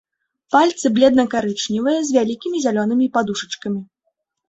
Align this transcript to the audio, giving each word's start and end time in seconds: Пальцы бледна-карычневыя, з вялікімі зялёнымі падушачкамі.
Пальцы 0.55 0.91
бледна-карычневыя, 0.95 1.99
з 2.09 2.19
вялікімі 2.19 2.65
зялёнымі 2.67 3.13
падушачкамі. 3.19 3.89